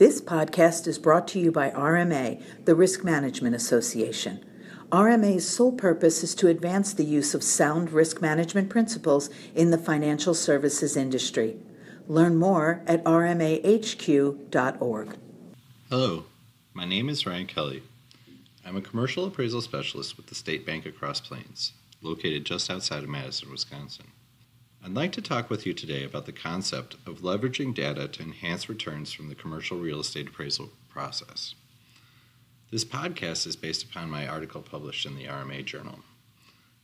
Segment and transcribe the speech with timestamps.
[0.00, 4.42] This podcast is brought to you by RMA, the Risk Management Association.
[4.90, 9.76] RMA's sole purpose is to advance the use of sound risk management principles in the
[9.76, 11.58] financial services industry.
[12.08, 14.38] Learn more at rmahq.org.
[15.90, 16.24] Hello,
[16.72, 17.82] my name is Ryan Kelley.
[18.64, 23.02] I'm a commercial appraisal specialist with the State Bank of Cross Plains, located just outside
[23.02, 24.06] of Madison, Wisconsin.
[24.82, 28.66] I'd like to talk with you today about the concept of leveraging data to enhance
[28.66, 31.54] returns from the commercial real estate appraisal process.
[32.70, 35.98] This podcast is based upon my article published in the RMA Journal.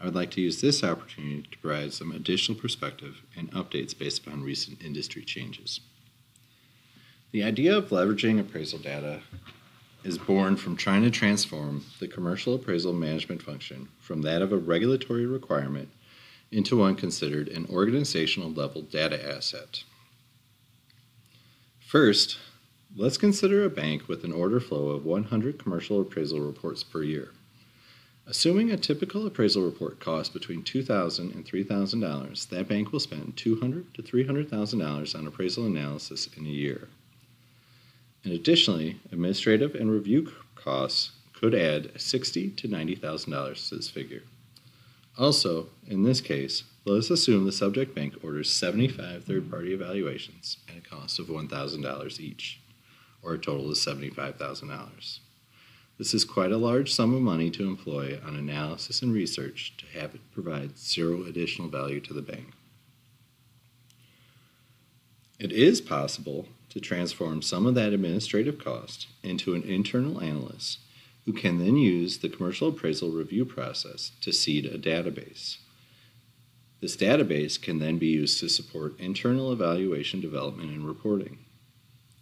[0.00, 4.26] I would like to use this opportunity to provide some additional perspective and updates based
[4.26, 5.80] upon recent industry changes.
[7.30, 9.20] The idea of leveraging appraisal data
[10.02, 14.56] is born from trying to transform the commercial appraisal management function from that of a
[14.56, 15.90] regulatory requirement
[16.52, 19.82] into one considered an organizational level data asset.
[21.80, 22.38] First,
[22.96, 27.30] let's consider a bank with an order flow of 100 commercial appraisal reports per year.
[28.26, 33.92] Assuming a typical appraisal report costs between $2,000 and $3,000, that bank will spend $200
[33.94, 36.88] to $300,000 on appraisal analysis in a year.
[38.24, 44.22] And additionally, administrative and review costs could add $60 to $90,000 to this figure.
[45.18, 50.56] Also, in this case, let us assume the subject bank orders 75 third party evaluations
[50.68, 52.60] at a cost of $1,000 each,
[53.22, 55.18] or a total of $75,000.
[55.98, 60.00] This is quite a large sum of money to employ on analysis and research to
[60.00, 62.54] have it provide zero additional value to the bank.
[65.38, 70.78] It is possible to transform some of that administrative cost into an internal analyst
[71.24, 75.58] who can then use the commercial appraisal review process to seed a database.
[76.80, 81.38] This database can then be used to support internal evaluation development and reporting.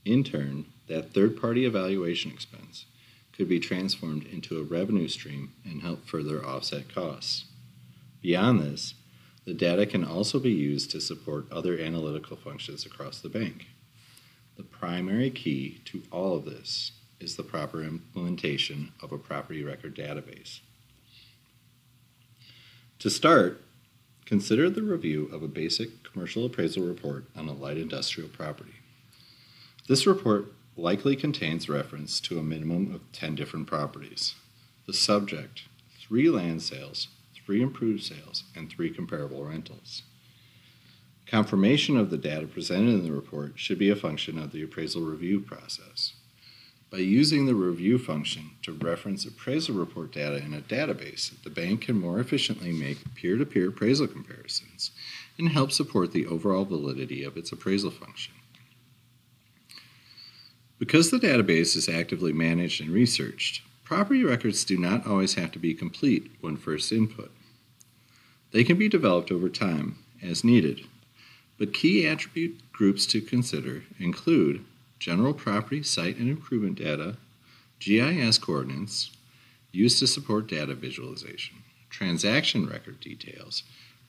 [0.04, 2.84] In turn, that third party evaluation expense
[3.32, 7.46] could be transformed into a revenue stream and help further offset costs.
[8.20, 8.94] Beyond this,
[9.46, 13.68] the data can also be used to support other analytical functions across the bank.
[14.58, 19.94] The primary key to all of this is the proper implementation of a property record
[19.94, 20.60] database.
[23.00, 23.62] To start,
[24.24, 28.74] consider the review of a basic commercial appraisal report on a light industrial property.
[29.88, 34.34] This report likely contains reference to a minimum of 10 different properties.
[34.86, 35.62] The subject,
[35.98, 40.02] three land sales, three improved sales, and three comparable rentals.
[41.26, 45.02] Confirmation of the data presented in the report should be a function of the appraisal
[45.02, 46.14] review process.
[46.90, 51.82] By using the review function to reference appraisal report data in a database, the bank
[51.82, 54.90] can more efficiently make peer to peer appraisal comparisons
[55.38, 58.34] and help support the overall validity of its appraisal function.
[60.80, 65.60] Because the database is actively managed and researched, property records do not always have to
[65.60, 67.30] be complete when first input.
[68.50, 70.86] They can be developed over time as needed,
[71.56, 74.64] but key attribute groups to consider include
[75.00, 77.16] general property site and improvement data,
[77.80, 79.10] GIS coordinates,
[79.72, 81.56] used to support data visualization,
[81.88, 83.62] transaction record details,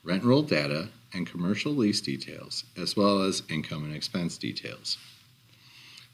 [0.04, 4.98] rent roll data, and commercial lease details, as well as income and expense details.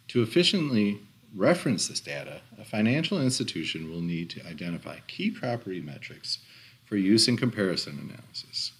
[0.09, 0.99] To efficiently
[1.35, 6.39] reference this data, a financial institution will need to identify key property metrics
[6.85, 8.71] for use in comparison analysis.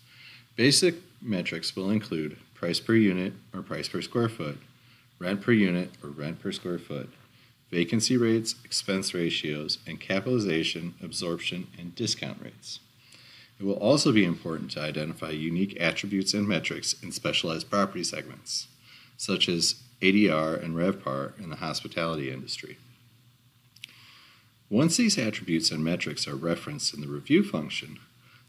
[0.56, 4.58] Basic metrics will include price per unit or price per square foot,
[5.19, 7.09] rent per unit or rent per square foot,
[7.72, 12.79] vacancy rates, expense ratios, and capitalization, absorption, and discount rates.
[13.59, 18.67] It will also be important to identify unique attributes and metrics in specialized property segments,
[19.17, 22.78] such as ADR and RevPAR in the hospitality industry.
[24.69, 27.97] Once these attributes and metrics are referenced in the review function,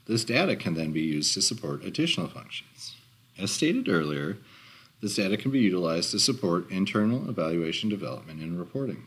[0.07, 2.97] this data can then be used to support additional functions.
[3.39, 4.37] As stated earlier,
[5.01, 9.05] this data can be utilized to support internal evaluation development and reporting.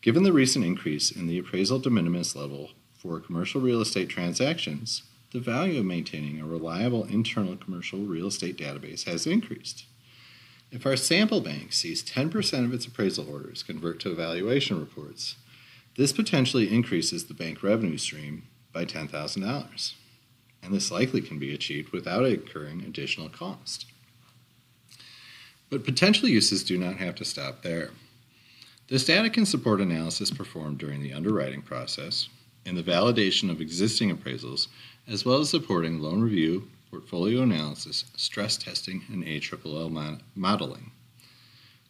[0.00, 5.02] Given the recent increase in the appraisal de minimis level for commercial real estate transactions,
[5.32, 9.84] the value of maintaining a reliable internal commercial real estate database has increased.
[10.70, 15.36] If our sample bank sees 10% of its appraisal orders convert to evaluation reports,
[15.96, 19.94] this potentially increases the bank revenue stream by $10,000,
[20.62, 23.86] and this likely can be achieved without incurring additional cost.
[25.70, 27.90] But potential uses do not have to stop there.
[28.88, 32.28] This data can support analysis performed during the underwriting process
[32.64, 34.68] and the validation of existing appraisals,
[35.06, 40.90] as well as supporting loan review, portfolio analysis, stress testing, and ALLL modeling.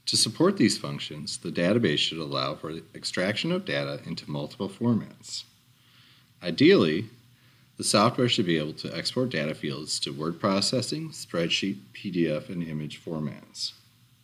[0.06, 5.44] To support these functions, the database should allow for extraction of data into multiple formats.
[6.42, 7.10] Ideally,
[7.78, 12.62] the software should be able to export data fields to word processing, spreadsheet, PDF, and
[12.62, 13.72] image formats.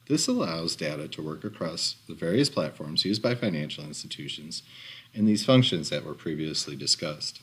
[0.08, 4.62] This allows data to work across the various platforms used by financial institutions
[5.14, 7.40] and these functions that were previously discussed.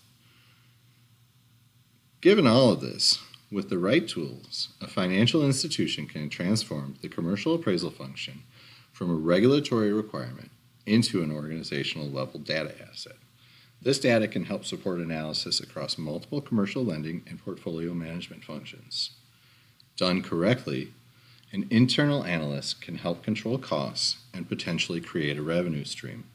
[2.20, 3.20] Given all of this,
[3.50, 8.44] with the right tools, a financial institution can transform the commercial appraisal function
[8.92, 10.52] from a regulatory requirement
[10.86, 13.18] into an organizational level data asset.
[13.82, 19.12] This data can help support analysis across multiple commercial lending and portfolio management functions.
[19.98, 20.94] Done correctly,
[21.52, 26.26] an internal analyst can help control costs and potentially create a revenue stream.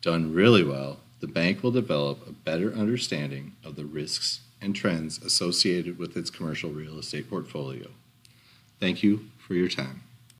[0.00, 5.22] Done really well, the bank will develop a better understanding of the risks and trends
[5.22, 7.88] associated with its commercial real estate portfolio.
[8.78, 10.02] Thank you for your time.